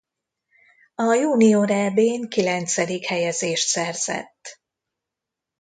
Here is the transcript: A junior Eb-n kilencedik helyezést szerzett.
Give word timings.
A 0.95 1.03
junior 1.13 1.71
Eb-n 1.71 2.27
kilencedik 2.27 3.05
helyezést 3.05 3.67
szerzett. 3.67 4.61